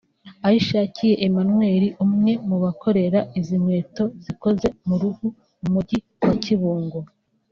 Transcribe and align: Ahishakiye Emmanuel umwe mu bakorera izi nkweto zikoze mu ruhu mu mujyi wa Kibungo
Ahishakiye 0.47 1.15
Emmanuel 1.27 1.83
umwe 2.05 2.33
mu 2.47 2.57
bakorera 2.63 3.19
izi 3.39 3.55
nkweto 3.61 4.03
zikoze 4.23 4.67
mu 4.87 4.95
ruhu 5.01 5.25
mu 5.61 5.67
mujyi 5.73 5.97
wa 6.23 6.33
Kibungo 6.43 6.99